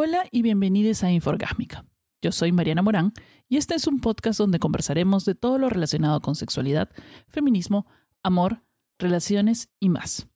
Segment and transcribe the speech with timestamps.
[0.00, 1.84] Hola y bienvenidos a Inforgásmica.
[2.22, 3.12] Yo soy Mariana Morán
[3.48, 6.88] y este es un podcast donde conversaremos de todo lo relacionado con sexualidad,
[7.26, 7.84] feminismo,
[8.22, 8.62] amor,
[9.00, 10.28] relaciones y más.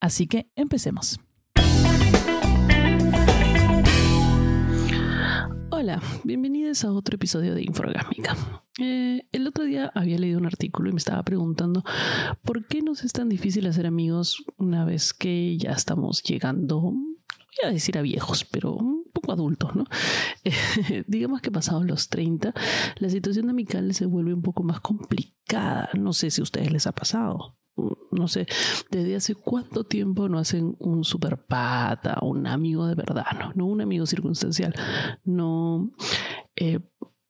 [0.00, 1.18] Así que empecemos.
[5.70, 8.36] Hola, bienvenidos a otro episodio de Inforgásmica.
[8.78, 11.82] Eh, el otro día había leído un artículo y me estaba preguntando
[12.42, 16.92] por qué nos es tan difícil hacer amigos una vez que ya estamos llegando
[17.62, 19.84] voy a decir a viejos, pero un poco adultos, ¿no?
[21.06, 22.54] digamos que pasados los 30,
[22.96, 25.90] la situación amical se vuelve un poco más complicada.
[25.98, 27.56] No sé si a ustedes les ha pasado.
[28.10, 28.46] No sé,
[28.90, 33.66] desde hace cuánto tiempo no hacen un super pata, un amigo de verdad, no, no
[33.66, 34.74] un amigo circunstancial,
[35.24, 35.90] no
[36.56, 36.80] eh,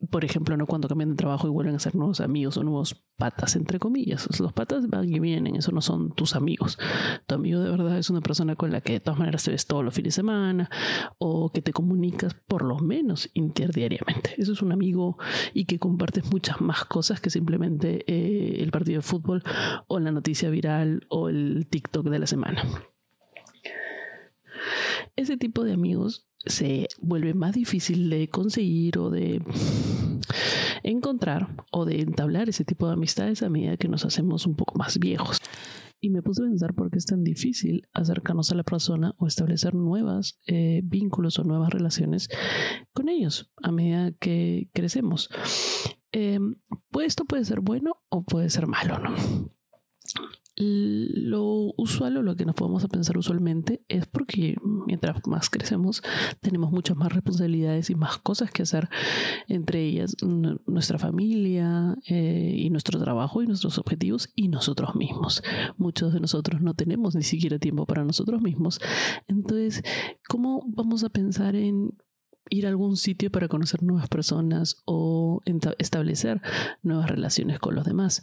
[0.08, 2.94] por ejemplo, no cuando cambian de trabajo y vuelven a ser nuevos amigos o nuevos
[3.16, 4.26] patas, entre comillas.
[4.40, 6.78] Los patas van y vienen, eso no son tus amigos.
[7.26, 9.66] Tu amigo de verdad es una persona con la que de todas maneras te ves
[9.66, 10.70] todos los fines de semana
[11.18, 14.34] o que te comunicas por lo menos interdiariamente.
[14.38, 15.18] Eso es un amigo
[15.52, 19.42] y que compartes muchas más cosas que simplemente eh, el partido de fútbol
[19.86, 22.62] o la noticia viral o el TikTok de la semana.
[25.16, 29.42] Ese tipo de amigos se vuelve más difícil de conseguir o de
[30.82, 34.78] encontrar o de entablar ese tipo de amistades a medida que nos hacemos un poco
[34.78, 35.38] más viejos.
[36.02, 39.26] Y me puse a pensar por qué es tan difícil acercarnos a la persona o
[39.26, 42.30] establecer nuevos eh, vínculos o nuevas relaciones
[42.94, 45.28] con ellos a medida que crecemos.
[46.12, 46.56] Em,
[46.90, 49.14] pues esto puede ser bueno o puede ser malo, ¿no?
[50.62, 56.02] Lo usual o lo que nos podemos pensar usualmente es porque mientras más crecemos
[56.40, 58.90] tenemos muchas más responsabilidades y más cosas que hacer,
[59.48, 60.16] entre ellas
[60.66, 65.42] nuestra familia eh, y nuestro trabajo y nuestros objetivos y nosotros mismos.
[65.78, 68.80] Muchos de nosotros no tenemos ni siquiera tiempo para nosotros mismos.
[69.28, 69.82] Entonces,
[70.28, 71.94] ¿cómo vamos a pensar en
[72.48, 75.40] ir a algún sitio para conocer nuevas personas o
[75.78, 76.40] establecer
[76.82, 78.22] nuevas relaciones con los demás.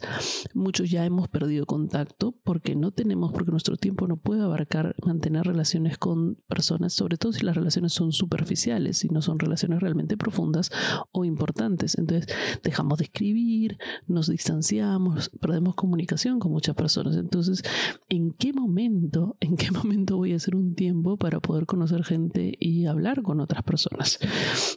[0.54, 5.46] Muchos ya hemos perdido contacto porque no tenemos, porque nuestro tiempo no puede abarcar mantener
[5.46, 10.16] relaciones con personas, sobre todo si las relaciones son superficiales, y no son relaciones realmente
[10.16, 10.70] profundas
[11.12, 11.96] o importantes.
[11.98, 17.16] Entonces dejamos de escribir, nos distanciamos, perdemos comunicación con muchas personas.
[17.16, 17.62] Entonces,
[18.08, 22.54] ¿en qué momento, en qué momento voy a hacer un tiempo para poder conocer gente
[22.58, 24.17] y hablar con otras personas?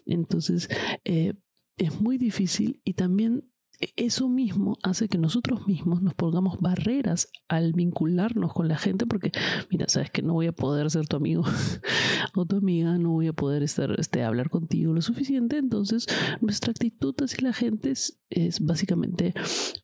[0.05, 0.69] Entonces,
[1.03, 1.33] eh,
[1.77, 3.51] es muy difícil y también
[3.95, 9.31] eso mismo hace que nosotros mismos nos pongamos barreras al vincularnos con la gente porque,
[9.69, 11.43] mira, sabes que no voy a poder ser tu amigo
[12.35, 16.05] o tu amiga, no voy a poder estar, este, hablar contigo lo suficiente, entonces
[16.41, 18.17] nuestra actitud hacia la gente es,
[18.61, 19.33] básicamente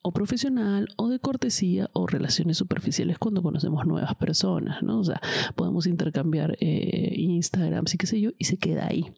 [0.02, 5.00] o profesional o de cortesía o relaciones superficiales cuando conocemos nuevas personas, ¿no?
[5.00, 5.20] O sea,
[5.54, 9.12] podemos intercambiar eh, Instagram, sí qué sé yo, y se queda ahí.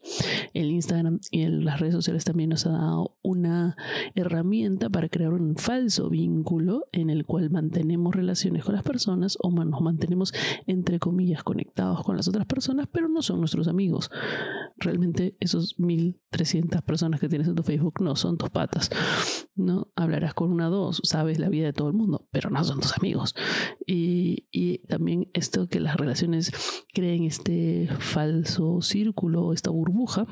[0.53, 3.77] El Instagram y las redes sociales también nos ha dado una
[4.17, 9.51] herramienta para crear un falso vínculo en el cual mantenemos relaciones con las personas o
[9.51, 10.33] nos mantenemos
[10.67, 14.11] entre comillas conectados con las otras personas, pero no son nuestros amigos.
[14.77, 18.91] Realmente esos 1300 personas que tienes en tu Facebook no son tus patas.
[19.55, 22.63] No hablarás con una o dos, sabes la vida de todo el mundo, pero no
[22.65, 23.35] son tus amigos.
[23.87, 26.53] Y, y también esto que las relaciones
[26.93, 30.27] creen este falso círculo, esta burbuja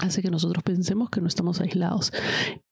[0.00, 2.12] hace que nosotros pensemos que no estamos aislados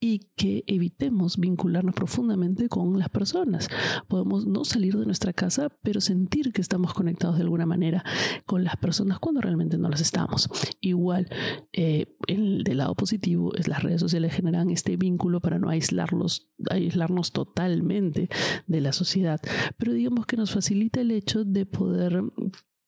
[0.00, 3.68] y que evitemos vincularnos profundamente con las personas.
[4.08, 8.04] Podemos no salir de nuestra casa, pero sentir que estamos conectados de alguna manera
[8.46, 10.48] con las personas cuando realmente no las estamos.
[10.80, 11.28] Igual,
[11.72, 16.48] eh, el, del lado positivo, es las redes sociales generan este vínculo para no aislarlos,
[16.70, 18.28] aislarnos totalmente
[18.66, 19.40] de la sociedad,
[19.76, 22.22] pero digamos que nos facilita el hecho de poder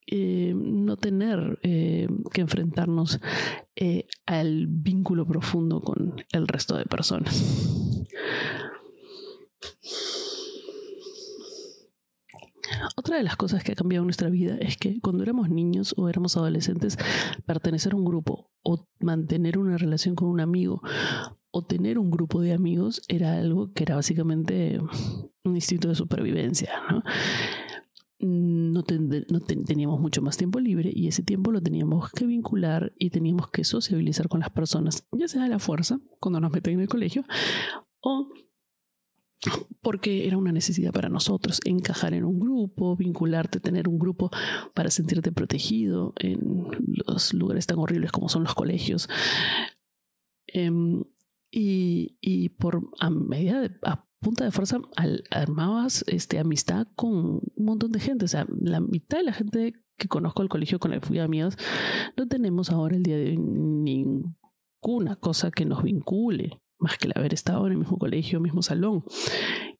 [0.06, 3.20] eh, no tener eh, que enfrentarnos
[3.76, 8.00] eh, al vínculo profundo con el resto de personas.
[12.96, 16.08] Otra de las cosas que ha cambiado nuestra vida es que cuando éramos niños o
[16.08, 16.98] éramos adolescentes,
[17.46, 20.82] pertenecer a un grupo o mantener una relación con un amigo
[21.50, 24.80] o tener un grupo de amigos era algo que era básicamente
[25.44, 26.70] un instinto de supervivencia.
[26.90, 27.02] ¿no?
[28.20, 33.50] No, teníamos mucho más tiempo libre y ese tiempo lo teníamos que vincular y teníamos
[33.50, 36.88] que sociabilizar con las personas, ya sea a la fuerza, cuando nos meten en el
[36.88, 37.24] colegio,
[38.00, 38.28] o
[39.80, 44.30] porque era una necesidad para nosotros encajar en un grupo, vincularte, tener un grupo
[44.74, 46.66] para sentirte protegido en
[47.06, 49.08] los lugares tan horribles como son los colegios.
[50.46, 51.04] Em,
[51.50, 53.70] y, y, por a medida de,
[54.20, 54.78] punta de fuerza
[55.30, 58.24] armabas este, amistad con un montón de gente.
[58.24, 61.18] O sea, la mitad de la gente que conozco al colegio con la que fui
[61.18, 61.56] amigas,
[62.16, 67.12] no tenemos ahora el día de hoy ninguna cosa que nos vincule más que el
[67.14, 69.04] haber estado en el mismo colegio, mismo salón.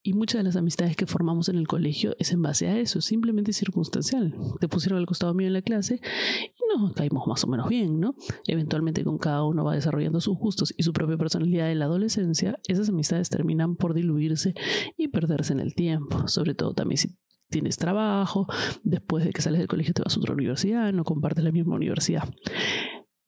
[0.03, 3.01] Y muchas de las amistades que formamos en el colegio es en base a eso,
[3.01, 4.35] simplemente circunstancial.
[4.61, 6.01] Te pusieron al costado mío en la clase
[6.41, 8.15] y nos caímos más o menos bien, ¿no?
[8.47, 12.59] Eventualmente con cada uno va desarrollando sus gustos y su propia personalidad en la adolescencia,
[12.69, 14.55] esas amistades terminan por diluirse
[14.97, 17.17] y perderse en el tiempo, sobre todo también si
[17.51, 18.47] tienes trabajo,
[18.85, 21.75] después de que sales del colegio te vas a otra universidad, no compartes la misma
[21.75, 22.29] universidad.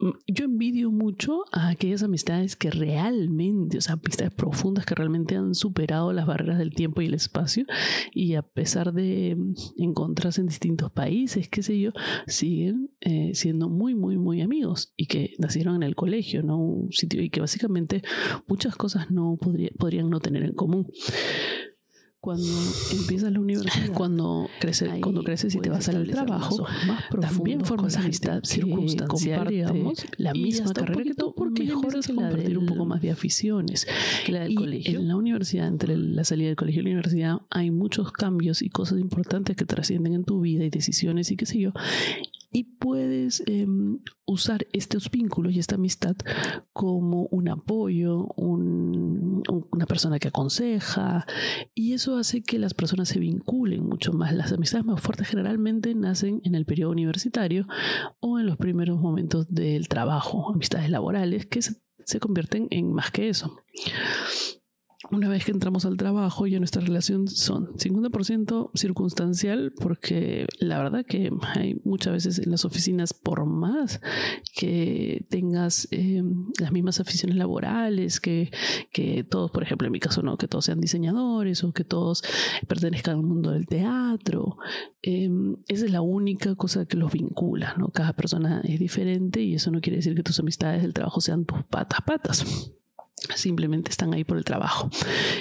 [0.02, 5.36] Mm, yo envidio mucho a aquellas amistades que realmente, o sea, amistades profundas que realmente
[5.36, 7.64] han superado las barreras del tiempo y el espacio
[8.12, 11.92] y a pesar de mm, encontrarse en distintos países, qué sé yo,
[12.26, 16.58] siguen eh, siendo muy, muy, muy amigos y que nacieron en el colegio, ¿no?
[16.58, 18.02] Un sitio y que básicamente
[18.48, 19.38] muchas cosas no
[19.78, 20.88] podrían no tener en común
[22.22, 22.46] cuando
[22.92, 27.96] empiezas la universidad, cuando creces, cuando creces y te vas al trabajo, más también formas
[27.96, 33.02] amistad circunstancial, digamos, la misma carrera que tú, porque mejoras a compartir un poco más
[33.02, 33.88] de aficiones
[34.24, 35.00] que la del colegio.
[35.00, 38.68] En la universidad, entre la salida del colegio y la universidad, hay muchos cambios y
[38.68, 41.72] cosas importantes que trascienden en tu vida y decisiones y qué sé yo,
[42.52, 46.16] y puedes em, usar estos vínculos y esta amistad
[46.72, 51.26] como un apoyo, una persona que aconseja
[51.74, 54.34] y eso hace que las personas se vinculen mucho más.
[54.34, 57.66] Las amistades más fuertes generalmente nacen en el periodo universitario
[58.20, 63.28] o en los primeros momentos del trabajo, amistades laborales que se convierten en más que
[63.28, 63.56] eso
[65.10, 71.04] una vez que entramos al trabajo, ya nuestra relación son 50% circunstancial, porque la verdad
[71.04, 74.00] que hay muchas veces en las oficinas, por más
[74.54, 78.50] que tengas em, las mismas aficiones laborales, que,
[78.92, 82.22] que todos, por ejemplo, en mi caso, no, que todos sean diseñadores o que todos
[82.68, 84.56] pertenezcan al mundo del teatro,
[85.02, 87.88] em, esa es la única cosa que los vincula, ¿no?
[87.88, 91.44] Cada persona es diferente y eso no quiere decir que tus amistades del trabajo sean
[91.44, 92.72] tus patas patas
[93.34, 94.90] simplemente están ahí por el trabajo.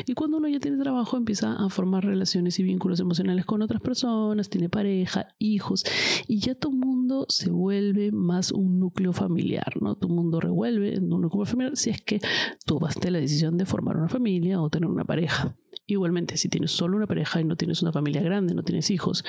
[0.06, 3.82] Y cuando uno ya tiene trabajo, empieza a formar relaciones y vínculos emocionales con otras
[3.82, 5.84] personas, tiene pareja, hijos,
[6.28, 9.96] y ya tu mundo se vuelve más un núcleo familiar, ¿no?
[9.96, 12.20] Tu mundo revuelve en un núcleo familiar si es que
[12.66, 15.56] tomaste la decisión de formar una familia o tener una pareja.
[15.88, 19.26] Igualmente, si tienes solo una pareja y no tienes una familia grande, no tienes hijos,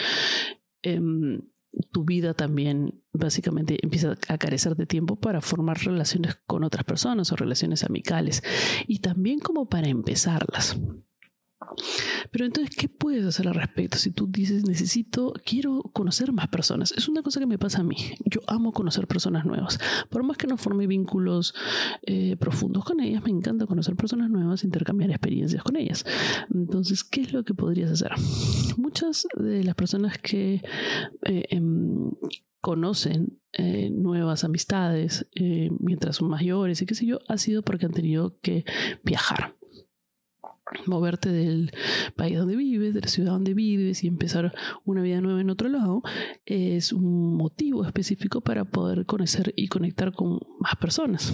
[0.83, 1.01] eh,
[1.91, 7.33] tu vida también básicamente empieza a carecer de tiempo para formar relaciones con otras personas
[7.33, 8.43] o relaciones amicales
[8.87, 10.79] y también como para empezarlas.
[12.31, 13.99] Pero entonces, ¿qué puedes hacer al respecto?
[13.99, 16.93] Si tú dices, necesito, quiero conocer más personas.
[16.97, 17.97] Es una cosa que me pasa a mí.
[18.25, 19.79] Yo amo conocer personas nuevas.
[20.11, 21.55] Por más que no forme vínculos
[22.03, 26.05] eh, profundos con ellas, me encanta conocer personas nuevas, intercambiar experiencias con ellas.
[26.53, 28.13] Entonces, ¿qué es lo que podrías hacer?
[28.77, 30.63] Muchas de las personas que
[31.25, 32.11] eh, em,
[32.61, 35.27] conocen eh, nuevas amistades
[35.81, 38.65] mientras son mayores y qué sé yo, ha sido porque han tenido que
[39.03, 39.57] viajar
[40.87, 41.73] moverte del
[42.17, 44.53] país donde vives, de la ciudad donde vives y empezar
[44.85, 46.03] una vida nueva en otro lado,
[46.47, 51.33] es un motivo específico para poder conocer y conectar con más personas.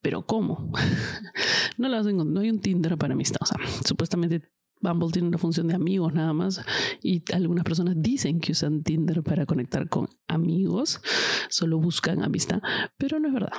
[0.00, 0.72] Pero ¿cómo?
[1.78, 3.40] no, hacen, no hay un Tinder para amistad.
[3.84, 4.42] Supuestamente
[4.82, 6.60] Bumble tiene una función de amigos nada más
[7.02, 11.00] y algunas personas dicen que usan Tinder para conectar con amigos,
[11.48, 12.60] solo buscan amistad,
[12.98, 13.52] pero no es verdad.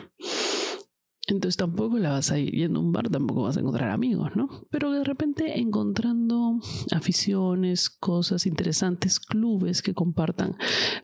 [1.27, 4.31] Entonces tampoco la vas a ir yendo a un bar, tampoco vas a encontrar amigos,
[4.35, 4.49] ¿no?
[4.69, 6.59] Pero de repente encontrando
[6.91, 10.57] aficiones, cosas interesantes, clubes que compartan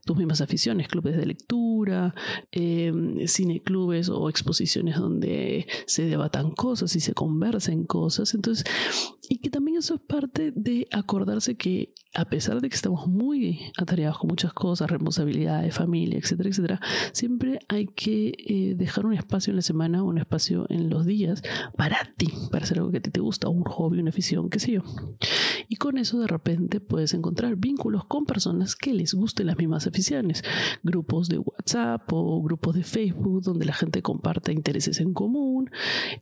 [0.06, 2.14] tus mismas aficiones, clubes de lectura,
[2.52, 2.92] eh,
[3.28, 8.34] cineclubes o exposiciones donde se debatan cosas y se conversen cosas.
[8.34, 8.66] Entonces,
[9.30, 13.72] y que también eso es parte de acordarse que a pesar de que estamos muy
[13.78, 19.52] atareados con muchas cosas, responsabilidades, familia, etcétera, etcétera, siempre hay que eh, dejar un espacio
[19.52, 21.42] en la semana, un espacio en los días
[21.78, 24.60] para ti, para hacer algo que a ti te gusta, un hobby, una afición, qué
[24.60, 24.82] sé yo.
[25.68, 29.88] Y con eso de repente puedes encontrar vínculos con personas que les gusten las mismas
[29.88, 30.44] aficiones,
[30.84, 35.70] grupos de WhatsApp o grupos de Facebook donde la gente comparta intereses en común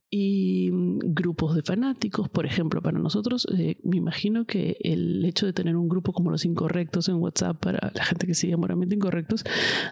[0.10, 5.46] y mm, grupos de fanáticos, por ejemplo, para nosotros, eh, me imagino que el hecho
[5.46, 8.96] de tener un grupo como los incorrectos en WhatsApp para la gente que sigue moralmente
[8.96, 9.44] incorrectos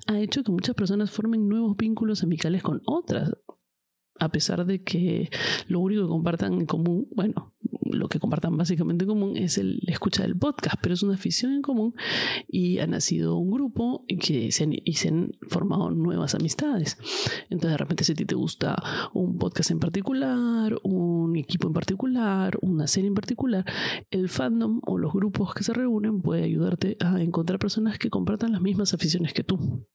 [0.08, 3.32] ha hecho que muchas personas formen nuevos vínculos amicales con otras
[4.20, 5.30] a pesar de que
[5.68, 9.80] lo único que compartan en común, bueno, lo que compartan básicamente en común es el
[9.88, 11.94] escucha del podcast, pero es una afición en común
[12.48, 16.98] y ha nacido un grupo que se han, y se han formado nuevas amistades.
[17.50, 18.76] Entonces de repente si a ti te gusta
[19.14, 23.66] un podcast en particular, un un equipo en particular, una serie en particular,
[24.10, 28.54] el fandom o los grupos que se reúnen puede ayudarte a encontrar personas que compartan
[28.54, 29.86] las mismas aficiones que tú.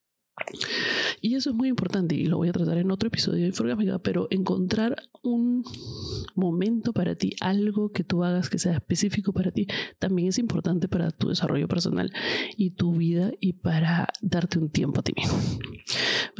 [1.20, 3.98] Y eso es muy importante y lo voy a tratar en otro episodio de Inforgámica,
[3.98, 5.64] pero encontrar un
[6.34, 9.66] momento para ti, algo que tú hagas que sea específico para ti,
[9.98, 12.12] también es importante para tu desarrollo personal
[12.56, 15.38] y tu vida y para darte un tiempo a ti mismo.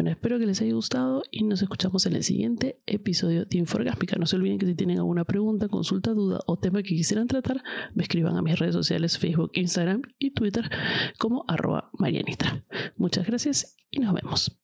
[0.08, 4.16] Espero que les haya gustado y nos escuchamos en el siguiente episodio de Inforgásmica.
[4.16, 7.62] No se olviden que si tienen alguna pregunta, consulta, duda o tema que quisieran tratar,
[7.94, 10.70] me escriban a mis redes sociales Facebook, Instagram y Twitter
[11.18, 12.64] como arroba Marianita.
[12.96, 14.60] Muchas gracias y nos vemos.